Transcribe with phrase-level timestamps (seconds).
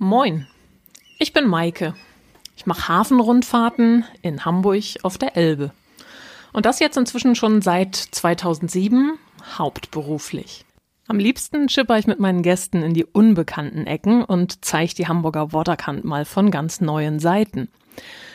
[0.00, 0.46] Moin,
[1.18, 1.92] ich bin Maike.
[2.56, 5.72] Ich mache Hafenrundfahrten in Hamburg auf der Elbe.
[6.52, 9.18] Und das jetzt inzwischen schon seit 2007
[9.58, 10.64] hauptberuflich.
[11.10, 15.54] Am liebsten schipper ich mit meinen Gästen in die unbekannten Ecken und zeige die Hamburger
[15.54, 17.68] Waterkant mal von ganz neuen Seiten.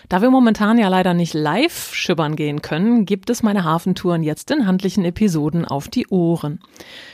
[0.09, 4.49] Da wir momentan ja leider nicht live schippern gehen können, gibt es meine Hafentouren jetzt
[4.49, 6.61] in handlichen Episoden auf die Ohren.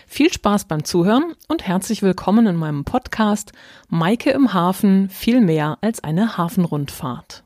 [0.07, 3.51] Viel Spaß beim Zuhören und herzlich willkommen in meinem Podcast
[3.89, 7.43] Maike im Hafen viel mehr als eine Hafenrundfahrt.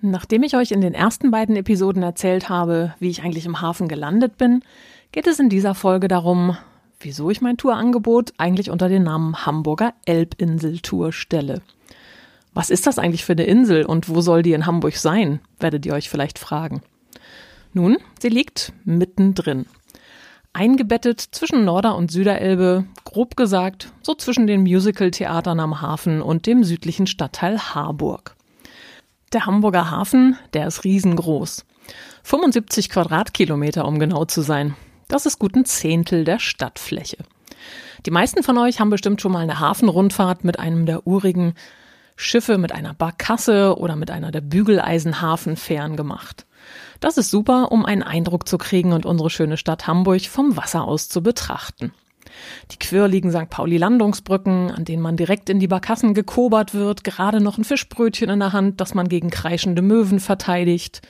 [0.00, 3.86] Nachdem ich euch in den ersten beiden Episoden erzählt habe, wie ich eigentlich im Hafen
[3.86, 4.64] gelandet bin,
[5.12, 6.56] geht es in dieser Folge darum,
[7.00, 11.62] wieso ich mein Tourangebot eigentlich unter den Namen Hamburger Elbinsel-Tour stelle.
[12.52, 15.86] Was ist das eigentlich für eine Insel und wo soll die in Hamburg sein, werdet
[15.86, 16.82] ihr euch vielleicht fragen.
[17.72, 19.66] Nun, sie liegt mittendrin.
[20.52, 26.64] Eingebettet zwischen Norder- und Süderelbe, grob gesagt, so zwischen den Musical-Theatern am Hafen und dem
[26.64, 28.34] südlichen Stadtteil Harburg.
[29.32, 31.64] Der Hamburger Hafen, der ist riesengroß.
[32.24, 34.74] 75 Quadratkilometer, um genau zu sein.
[35.10, 37.18] Das ist gut ein Zehntel der Stadtfläche.
[38.06, 41.54] Die meisten von euch haben bestimmt schon mal eine Hafenrundfahrt mit einem der urigen
[42.14, 46.46] Schiffe mit einer Barkasse oder mit einer der Bügeleisenhafenfähren gemacht.
[47.00, 50.84] Das ist super, um einen Eindruck zu kriegen und unsere schöne Stadt Hamburg vom Wasser
[50.84, 51.92] aus zu betrachten.
[52.70, 53.50] Die quirligen St.
[53.50, 58.38] Pauli-Landungsbrücken, an denen man direkt in die Barkassen gekobert wird, gerade noch ein Fischbrötchen in
[58.38, 61.02] der Hand, das man gegen kreischende Möwen verteidigt.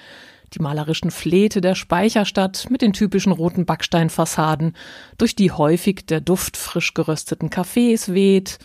[0.55, 4.75] Die malerischen Fläte der Speicherstadt mit den typischen roten Backsteinfassaden,
[5.17, 8.59] durch die häufig der Duft frisch gerösteten Kaffees weht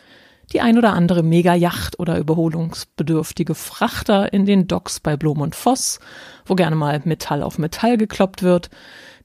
[0.53, 5.99] die ein oder andere Mega-Yacht oder überholungsbedürftige Frachter in den Docks bei Blom und Voss,
[6.45, 8.69] wo gerne mal Metall auf Metall gekloppt wird,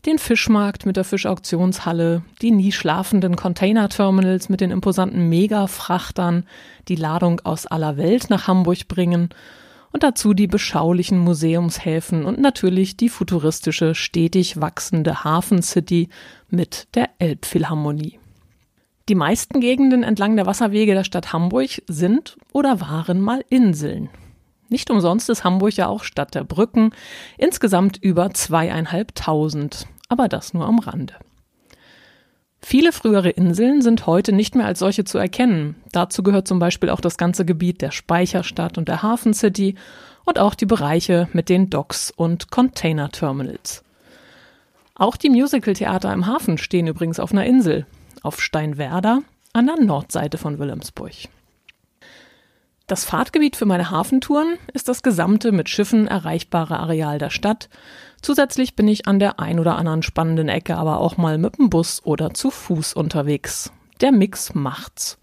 [0.06, 6.47] den Fischmarkt mit der Fischauktionshalle, die nie schlafenden Containerterminals mit den imposanten Mega-Frachtern,
[6.88, 9.28] die Ladung aus aller Welt nach Hamburg bringen
[9.93, 16.09] und dazu die beschaulichen Museumshäfen und natürlich die futuristische, stetig wachsende Hafencity
[16.49, 18.19] mit der Elbphilharmonie.
[19.09, 24.09] Die meisten Gegenden entlang der Wasserwege der Stadt Hamburg sind oder waren mal Inseln.
[24.69, 26.93] Nicht umsonst ist Hamburg ja auch Stadt der Brücken,
[27.37, 31.15] insgesamt über zweieinhalbtausend, aber das nur am Rande.
[32.62, 35.76] Viele frühere Inseln sind heute nicht mehr als solche zu erkennen.
[35.93, 39.76] Dazu gehört zum Beispiel auch das ganze Gebiet der Speicherstadt und der Hafencity
[40.25, 43.82] und auch die Bereiche mit den Docks und Container-Terminals.
[44.94, 47.87] Auch die Musical-Theater im Hafen stehen übrigens auf einer Insel,
[48.22, 49.22] auf Steinwerder
[49.54, 51.12] an der Nordseite von Wilhelmsburg.
[52.87, 57.69] Das Fahrtgebiet für meine Hafentouren ist das gesamte mit Schiffen erreichbare Areal der Stadt.
[58.22, 61.70] Zusätzlich bin ich an der ein oder anderen spannenden Ecke aber auch mal mit dem
[61.70, 63.72] Bus oder zu Fuß unterwegs.
[64.00, 65.19] Der Mix macht's.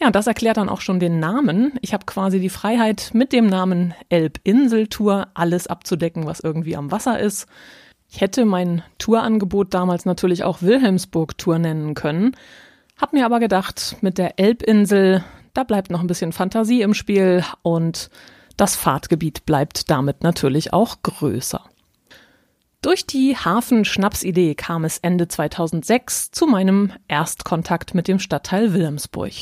[0.00, 1.72] Ja, das erklärt dann auch schon den Namen.
[1.80, 7.18] Ich habe quasi die Freiheit, mit dem Namen Elbinseltour alles abzudecken, was irgendwie am Wasser
[7.18, 7.46] ist.
[8.10, 12.36] Ich hätte mein Tourangebot damals natürlich auch Wilhelmsburg-Tour nennen können,
[12.98, 17.44] hab mir aber gedacht, mit der Elbinsel, da bleibt noch ein bisschen Fantasie im Spiel
[17.62, 18.10] und
[18.56, 21.62] das Fahrtgebiet bleibt damit natürlich auch größer.
[22.86, 29.32] Durch die Hafen-Schnaps-Idee kam es Ende 2006 zu meinem Erstkontakt mit dem Stadtteil Wilhelmsburg,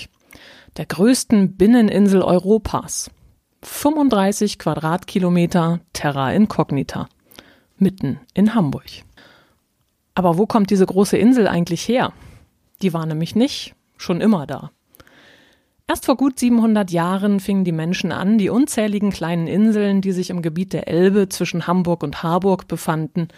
[0.78, 3.10] der größten Binneninsel Europas.
[3.60, 7.06] 35 Quadratkilometer Terra Incognita
[7.76, 8.88] mitten in Hamburg.
[10.14, 12.14] Aber wo kommt diese große Insel eigentlich her?
[12.80, 14.70] Die war nämlich nicht schon immer da.
[15.86, 20.30] Erst vor gut 700 Jahren fingen die Menschen an, die unzähligen kleinen Inseln, die sich
[20.30, 23.28] im Gebiet der Elbe zwischen Hamburg und Harburg befanden,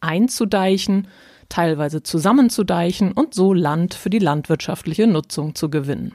[0.00, 1.08] einzudeichen,
[1.48, 6.12] teilweise zusammenzudeichen und so Land für die landwirtschaftliche Nutzung zu gewinnen.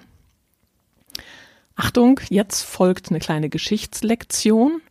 [1.75, 4.81] Achtung, jetzt folgt eine kleine Geschichtslektion.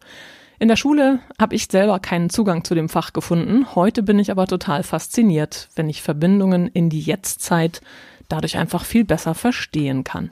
[0.59, 3.75] In der Schule habe ich selber keinen Zugang zu dem Fach gefunden.
[3.75, 7.81] Heute bin ich aber total fasziniert, wenn ich Verbindungen in die Jetztzeit
[8.29, 10.31] dadurch einfach viel besser verstehen kann.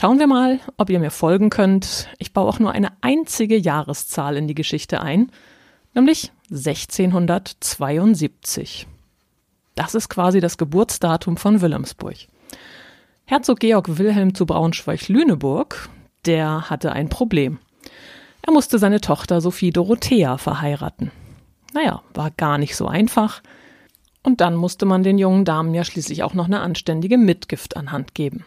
[0.00, 2.08] Schauen wir mal, ob ihr mir folgen könnt.
[2.18, 5.32] Ich baue auch nur eine einzige Jahreszahl in die Geschichte ein,
[5.92, 8.86] nämlich 1672.
[9.74, 12.14] Das ist quasi das Geburtsdatum von Wilhelmsburg.
[13.24, 15.88] Herzog Georg Wilhelm zu Braunschweig-Lüneburg,
[16.26, 17.58] der hatte ein Problem.
[18.42, 21.10] Er musste seine Tochter Sophie Dorothea verheiraten.
[21.74, 23.42] Naja, war gar nicht so einfach.
[24.22, 27.90] Und dann musste man den jungen Damen ja schließlich auch noch eine anständige Mitgift an
[27.90, 28.44] Hand geben.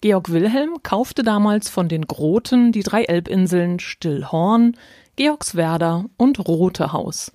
[0.00, 4.76] Georg Wilhelm kaufte damals von den Groten die drei Elbinseln Stillhorn,
[5.16, 7.32] Georgswerder und Rotehaus.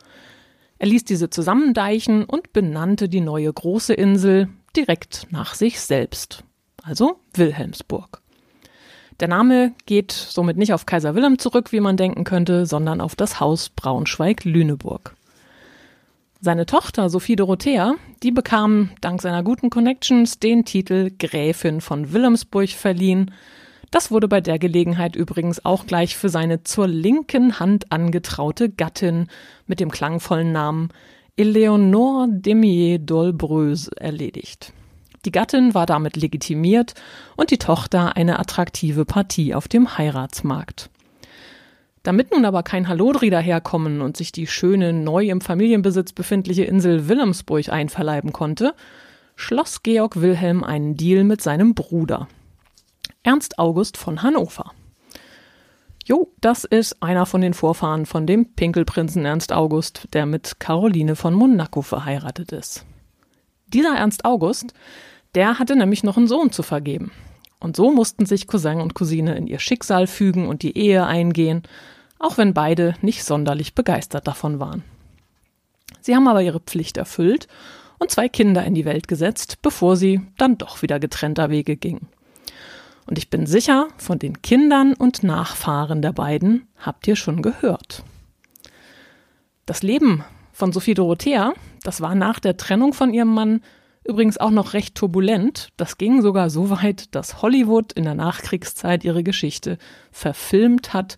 [0.80, 6.46] Er ließ diese zusammendeichen und benannte die neue große Insel direkt nach sich selbst,
[6.82, 8.22] also Wilhelmsburg.
[9.20, 13.16] Der Name geht somit nicht auf Kaiser Wilhelm zurück, wie man denken könnte, sondern auf
[13.16, 15.16] das Haus Braunschweig-Lüneburg.
[16.46, 22.68] Seine Tochter Sophie Dorothea, die bekam dank seiner guten Connections den Titel Gräfin von Wilhelmsburg
[22.68, 23.32] verliehen.
[23.92, 29.30] Das wurde bei der Gelegenheit übrigens auch gleich für seine zur linken Hand angetraute Gattin
[29.68, 30.90] mit dem klangvollen Namen
[31.38, 34.74] Eleonore Demier d'Olbreuse erledigt.
[35.24, 36.94] Die Gattin war damit legitimiert
[37.38, 40.90] und die Tochter eine attraktive Partie auf dem Heiratsmarkt.
[42.04, 47.08] Damit nun aber kein Hallodri daherkommen und sich die schöne, neu im Familienbesitz befindliche Insel
[47.08, 48.76] Wilhelmsburg einverleiben konnte,
[49.38, 52.28] schloss Georg Wilhelm einen Deal mit seinem Bruder.
[53.24, 54.72] Ernst August von Hannover.
[56.06, 61.16] Jo, das ist einer von den Vorfahren von dem Pinkelprinzen Ernst August, der mit Caroline
[61.16, 62.86] von Monaco verheiratet ist.
[63.68, 64.74] Dieser Ernst August,
[65.36, 67.14] der hatte nämlich noch einen Sohn zu vergeben.
[67.62, 71.64] Und so mussten sich Cousin und Cousine in ihr Schicksal fügen und die Ehe eingehen,
[72.20, 74.84] auch wenn beide nicht sonderlich begeistert davon waren.
[76.02, 77.48] Sie haben aber ihre Pflicht erfüllt
[78.00, 82.10] und zwei Kinder in die Welt gesetzt, bevor sie dann doch wieder getrennter Wege gingen.
[83.06, 88.04] Und ich bin sicher, von den Kindern und Nachfahren der beiden habt ihr schon gehört.
[89.66, 93.62] Das Leben von Sophie Dorothea, das war nach der Trennung von ihrem Mann
[94.06, 95.70] übrigens auch noch recht turbulent.
[95.78, 99.78] Das ging sogar so weit, dass Hollywood in der Nachkriegszeit ihre Geschichte
[100.12, 101.18] verfilmt hat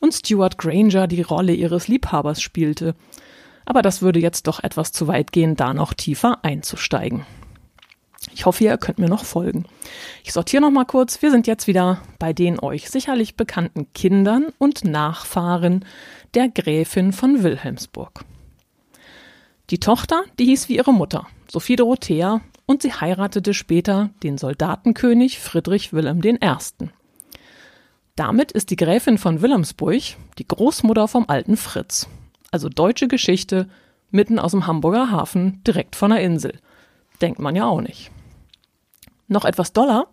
[0.00, 2.94] und Stuart Granger die Rolle ihres Liebhabers spielte.
[3.64, 7.24] Aber das würde jetzt doch etwas zu weit gehen, da noch tiefer einzusteigen.
[8.34, 9.64] Ich hoffe, ihr könnt mir noch folgen.
[10.24, 11.22] Ich sortiere noch mal kurz.
[11.22, 15.84] Wir sind jetzt wieder bei den euch sicherlich bekannten Kindern und Nachfahren
[16.34, 18.24] der Gräfin von Wilhelmsburg.
[19.70, 25.38] Die Tochter, die hieß wie ihre Mutter, Sophie Dorothea, und sie heiratete später den Soldatenkönig
[25.38, 26.90] Friedrich Wilhelm I.
[28.16, 30.02] Damit ist die Gräfin von Wilhelmsburg
[30.38, 32.08] die Großmutter vom alten Fritz.
[32.50, 33.68] Also deutsche Geschichte
[34.10, 36.58] mitten aus dem Hamburger Hafen, direkt von der Insel.
[37.20, 38.10] Denkt man ja auch nicht.
[39.28, 40.08] Noch etwas doller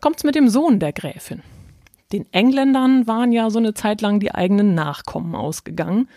[0.00, 1.42] kommt's mit dem Sohn der Gräfin.
[2.12, 6.08] Den Engländern waren ja so eine Zeit lang die eigenen Nachkommen ausgegangen.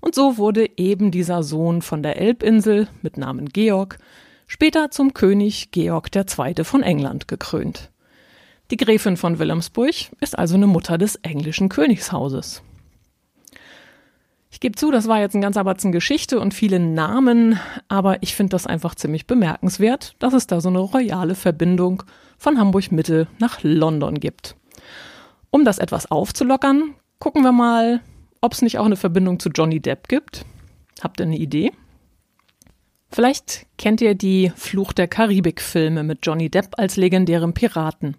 [0.00, 3.98] Und so wurde eben dieser Sohn von der Elbinsel mit Namen Georg
[4.46, 6.64] später zum König Georg II.
[6.64, 7.90] von England gekrönt.
[8.70, 12.62] Die Gräfin von Wilhelmsburg ist also eine Mutter des englischen Königshauses.
[14.50, 18.34] Ich gebe zu, das war jetzt ein ganzer Batzen Geschichte und viele Namen, aber ich
[18.34, 22.02] finde das einfach ziemlich bemerkenswert, dass es da so eine royale Verbindung
[22.36, 24.56] von Hamburg Mitte nach London gibt.
[25.50, 28.00] Um das etwas aufzulockern, gucken wir mal,
[28.40, 30.44] ob es nicht auch eine Verbindung zu Johnny Depp gibt.
[31.02, 31.72] Habt ihr eine Idee?
[33.10, 38.16] Vielleicht kennt ihr die Fluch der Karibik-Filme mit Johnny Depp als legendärem Piraten.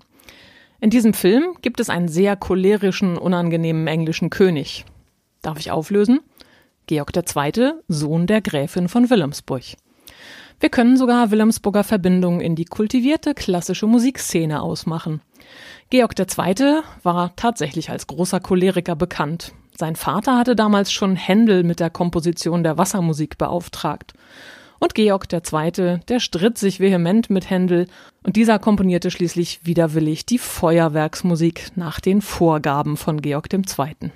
[0.81, 4.85] In diesem Film gibt es einen sehr cholerischen, unangenehmen englischen König.
[5.41, 6.21] Darf ich auflösen?
[6.87, 9.63] Georg II., Sohn der Gräfin von Wilhelmsburg.
[10.59, 15.21] Wir können sogar Wilhelmsburger Verbindungen in die kultivierte klassische Musikszene ausmachen.
[15.89, 16.81] Georg II.
[17.03, 19.53] war tatsächlich als großer Choleriker bekannt.
[19.77, 24.13] Sein Vater hatte damals schon Händel mit der Komposition der Wassermusik beauftragt.
[24.79, 27.87] Und Georg II., der stritt sich vehement mit Händel
[28.23, 34.11] und dieser komponierte schließlich widerwillig die Feuerwerksmusik nach den Vorgaben von Georg II.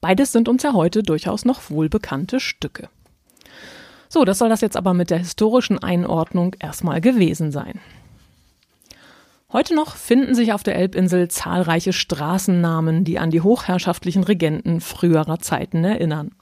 [0.00, 2.88] Beides sind uns ja heute durchaus noch wohlbekannte Stücke.
[4.08, 7.80] So, das soll das jetzt aber mit der historischen Einordnung erstmal gewesen sein.
[9.52, 15.40] Heute noch finden sich auf der Elbinsel zahlreiche Straßennamen, die an die hochherrschaftlichen Regenten früherer
[15.40, 16.32] Zeiten erinnern.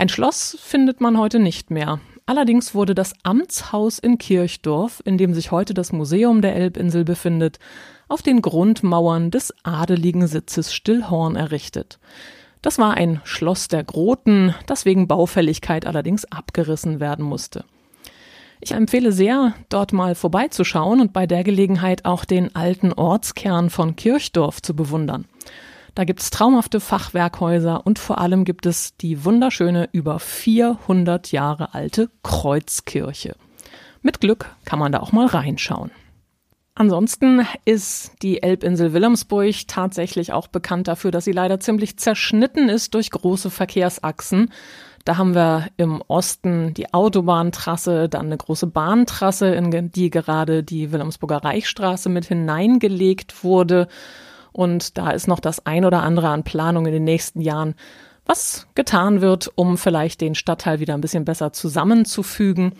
[0.00, 2.00] Ein Schloss findet man heute nicht mehr.
[2.24, 7.58] Allerdings wurde das Amtshaus in Kirchdorf, in dem sich heute das Museum der Elbinsel befindet,
[8.08, 11.98] auf den Grundmauern des adeligen Sitzes Stillhorn errichtet.
[12.62, 17.66] Das war ein Schloss der Groten, das wegen Baufälligkeit allerdings abgerissen werden musste.
[18.62, 23.96] Ich empfehle sehr, dort mal vorbeizuschauen und bei der Gelegenheit auch den alten Ortskern von
[23.96, 25.26] Kirchdorf zu bewundern.
[25.94, 32.10] Da gibt's traumhafte Fachwerkhäuser und vor allem gibt es die wunderschöne, über 400 Jahre alte
[32.22, 33.34] Kreuzkirche.
[34.02, 35.90] Mit Glück kann man da auch mal reinschauen.
[36.74, 42.94] Ansonsten ist die Elbinsel Wilhelmsburg tatsächlich auch bekannt dafür, dass sie leider ziemlich zerschnitten ist
[42.94, 44.50] durch große Verkehrsachsen.
[45.04, 50.92] Da haben wir im Osten die Autobahntrasse, dann eine große Bahntrasse, in die gerade die
[50.92, 53.88] Wilhelmsburger Reichsstraße mit hineingelegt wurde.
[54.52, 57.74] Und da ist noch das ein oder andere an Planung in den nächsten Jahren,
[58.26, 62.74] was getan wird, um vielleicht den Stadtteil wieder ein bisschen besser zusammenzufügen.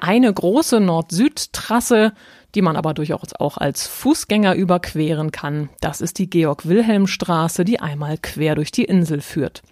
[0.00, 2.12] Eine große Nord-Süd-Trasse,
[2.54, 5.70] die man aber durchaus auch als Fußgänger überqueren kann.
[5.80, 9.62] Das ist die Georg-Wilhelm-Straße, die einmal quer durch die Insel führt.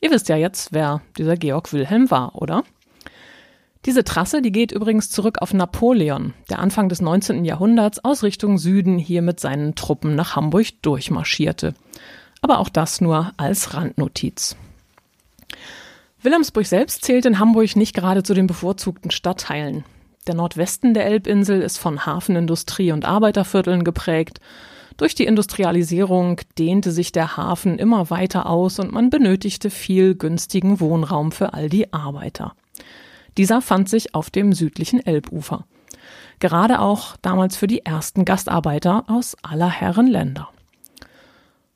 [0.00, 2.62] Ihr wisst ja jetzt, wer dieser Georg Wilhelm war, oder?
[3.86, 7.44] Diese Trasse, die geht übrigens zurück auf Napoleon, der Anfang des 19.
[7.44, 11.74] Jahrhunderts aus Richtung Süden hier mit seinen Truppen nach Hamburg durchmarschierte.
[12.40, 14.56] Aber auch das nur als Randnotiz.
[16.22, 19.84] Wilhelmsburg selbst zählt in Hamburg nicht gerade zu den bevorzugten Stadtteilen.
[20.26, 24.40] Der Nordwesten der Elbinsel ist von Hafenindustrie und Arbeitervierteln geprägt.
[24.96, 30.80] Durch die Industrialisierung dehnte sich der Hafen immer weiter aus und man benötigte viel günstigen
[30.80, 32.54] Wohnraum für all die Arbeiter.
[33.36, 35.66] Dieser fand sich auf dem südlichen Elbufer.
[36.38, 40.48] Gerade auch damals für die ersten Gastarbeiter aus aller Herren Länder.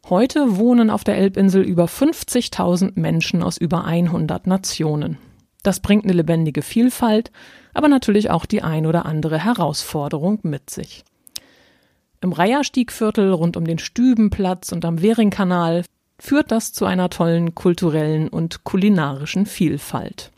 [0.08, 5.18] Heute wohnen auf der Elbinsel über 50.000 Menschen aus über 100 Nationen.
[5.62, 7.30] Das bringt eine lebendige Vielfalt,
[7.74, 11.04] aber natürlich auch die ein oder andere Herausforderung mit sich.
[12.20, 15.84] Im Reiherstiegviertel rund um den Stübenplatz und am Weringkanal
[16.18, 20.32] führt das zu einer tollen kulturellen und kulinarischen Vielfalt.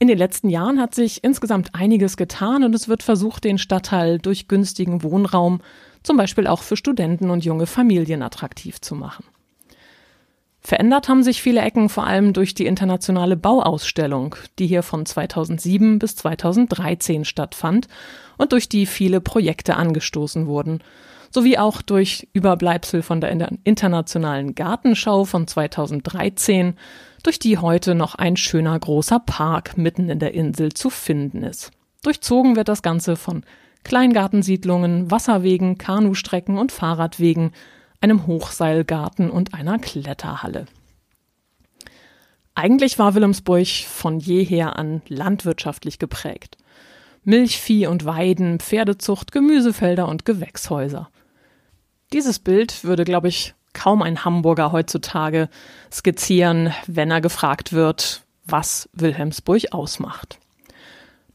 [0.00, 4.18] In den letzten Jahren hat sich insgesamt einiges getan und es wird versucht, den Stadtteil
[4.18, 5.60] durch günstigen Wohnraum
[6.04, 9.24] zum Beispiel auch für Studenten und junge Familien attraktiv zu machen.
[10.60, 15.98] Verändert haben sich viele Ecken vor allem durch die internationale Bauausstellung, die hier von 2007
[15.98, 17.88] bis 2013 stattfand
[18.36, 20.80] und durch die viele Projekte angestoßen wurden,
[21.30, 26.74] sowie auch durch Überbleibsel von der internationalen Gartenschau von 2013,
[27.22, 31.70] durch die heute noch ein schöner großer Park mitten in der Insel zu finden ist.
[32.02, 33.44] Durchzogen wird das Ganze von
[33.84, 37.52] Kleingartensiedlungen, Wasserwegen, Kanustrecken und Fahrradwegen,
[38.00, 40.66] einem Hochseilgarten und einer Kletterhalle.
[42.54, 46.56] Eigentlich war Wilhelmsburg von jeher an landwirtschaftlich geprägt.
[47.24, 51.10] Milchvieh und Weiden, Pferdezucht, Gemüsefelder und Gewächshäuser.
[52.12, 55.48] Dieses Bild würde, glaube ich, kaum ein Hamburger heutzutage
[55.92, 60.38] skizzieren, wenn er gefragt wird, was Wilhelmsburg ausmacht.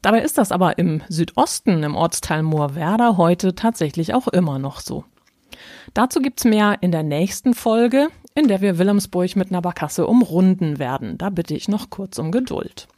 [0.02, 5.04] Dabei ist das aber im Südosten, im Ortsteil Moorwerder, heute tatsächlich auch immer noch so.
[5.94, 11.16] Dazu gibt's mehr in der nächsten Folge, in der wir Wilhelmsburg mit Nabakasse umrunden werden.
[11.18, 12.88] Da bitte ich noch kurz um Geduld.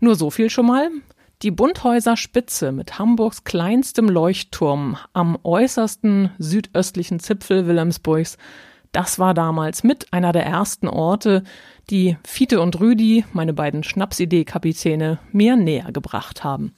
[0.00, 0.90] Nur so viel schon mal.
[1.42, 8.38] Die Bunthäuser Spitze mit Hamburgs kleinstem Leuchtturm am äußersten südöstlichen Zipfel Wilhelmsburgs,
[8.92, 11.44] das war damals mit einer der ersten Orte,
[11.90, 16.74] die Fiete und Rüdi, meine beiden Schnapsidee-Kapitäne, mir näher gebracht haben.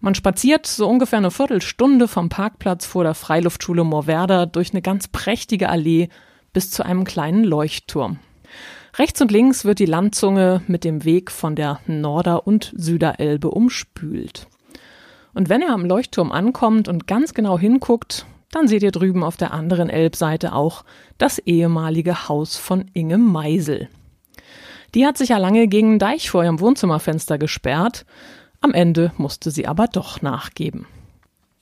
[0.00, 5.06] Man spaziert so ungefähr eine Viertelstunde vom Parkplatz vor der Freiluftschule Moorwerder durch eine ganz
[5.06, 6.08] prächtige Allee
[6.52, 8.18] bis zu einem kleinen Leuchtturm.
[8.98, 14.48] Rechts und links wird die Landzunge mit dem Weg von der Norder- und Süderelbe umspült.
[15.34, 19.36] Und wenn ihr am Leuchtturm ankommt und ganz genau hinguckt, dann seht ihr drüben auf
[19.36, 20.84] der anderen Elbseite auch
[21.16, 23.88] das ehemalige Haus von Inge Meisel.
[24.94, 28.04] Die hat sich ja lange gegen einen Deich vor ihrem Wohnzimmerfenster gesperrt
[28.60, 30.86] am Ende musste sie aber doch nachgeben.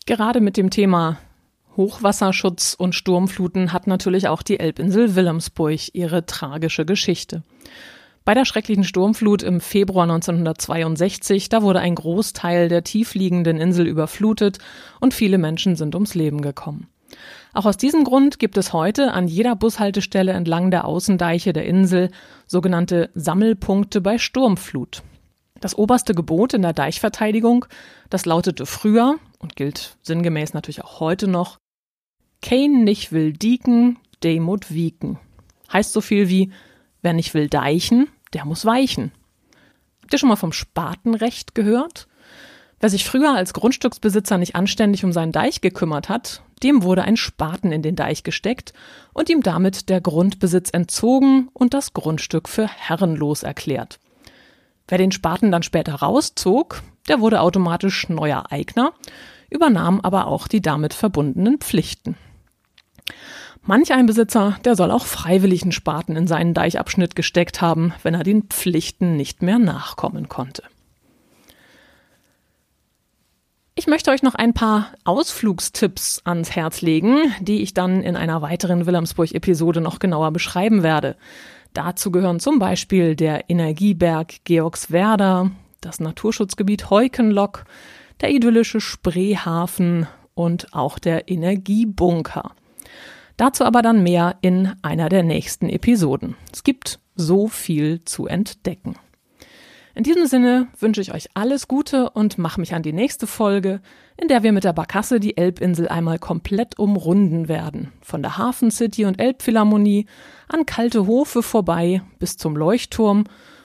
[0.06, 1.18] Gerade mit dem Thema
[1.76, 7.42] Hochwasserschutz und Sturmfluten hat natürlich auch die Elbinsel Wilhelmsburg ihre tragische Geschichte.
[8.24, 14.58] Bei der schrecklichen Sturmflut im Februar 1962, da wurde ein Großteil der tiefliegenden Insel überflutet
[15.00, 16.88] und viele Menschen sind ums Leben gekommen.
[17.52, 22.10] Auch aus diesem Grund gibt es heute an jeder Bushaltestelle entlang der Außendeiche der Insel
[22.46, 25.02] sogenannte Sammelpunkte bei Sturmflut.
[25.60, 27.66] Das oberste Gebot in der Deichverteidigung,
[28.10, 31.58] das lautete früher und gilt sinngemäß natürlich auch heute noch,
[32.42, 35.18] Kein nicht will dieken, Demut wieken.
[35.72, 36.52] Heißt so viel wie,
[37.02, 39.12] wer nicht will deichen, der muss weichen.
[40.02, 42.06] Habt ihr schon mal vom Spatenrecht gehört?
[42.78, 47.16] Wer sich früher als Grundstücksbesitzer nicht anständig um seinen Deich gekümmert hat, dem wurde ein
[47.16, 48.72] Spaten in den Deich gesteckt
[49.14, 53.98] und ihm damit der Grundbesitz entzogen und das Grundstück für herrenlos erklärt.
[54.88, 58.92] Wer den Spaten dann später rauszog, der wurde automatisch neuer Eigner,
[59.50, 62.16] übernahm aber auch die damit verbundenen Pflichten.
[63.62, 68.14] Manch ein Besitzer, der soll auch freiwillig einen Spaten in seinen Deichabschnitt gesteckt haben, wenn
[68.14, 70.62] er den Pflichten nicht mehr nachkommen konnte.
[73.78, 78.40] Ich möchte euch noch ein paar Ausflugstipps ans Herz legen, die ich dann in einer
[78.40, 81.16] weiteren Wilhelmsburg-Episode noch genauer beschreiben werde.
[81.74, 85.50] Dazu gehören zum Beispiel der Energieberg Georgswerder,
[85.82, 87.64] das Naturschutzgebiet Heukenlock,
[88.20, 92.52] der idyllische Spreehafen und auch der Energiebunker.
[93.36, 96.36] Dazu aber dann mehr in einer der nächsten Episoden.
[96.52, 98.96] Es gibt so viel zu entdecken.
[99.94, 103.80] In diesem Sinne wünsche ich euch alles Gute und mache mich an die nächste Folge,
[104.18, 107.92] in der wir mit der Barkasse die Elbinsel einmal komplett umrunden werden.
[108.02, 110.04] Von der Hafen City und Elbphilharmonie
[110.48, 113.24] an kalte Hofe vorbei bis zum Leuchtturm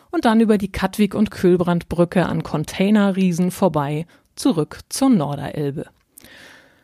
[0.10, 4.05] und dann über die Katwig- und Kühlbrandbrücke an Containerriesen vorbei
[4.36, 5.88] zurück zur Norderelbe.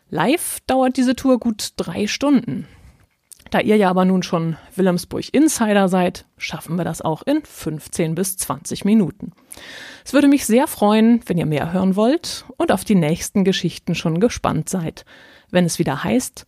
[0.10, 2.68] Live dauert diese Tour gut drei Stunden.
[3.51, 8.16] Da ihr ja aber nun schon Wilhelmsburg Insider seid, schaffen wir das auch in 15
[8.16, 9.32] bis 20 Minuten.
[10.06, 13.96] Es würde mich sehr freuen, wenn ihr mehr hören wollt und auf die nächsten Geschichten
[13.96, 15.06] schon gespannt seid,
[15.50, 16.46] wenn es wieder heißt,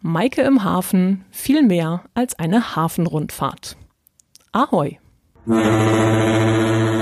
[0.00, 3.76] Maike im Hafen viel mehr als eine Hafenrundfahrt.
[4.52, 4.98] Ahoi!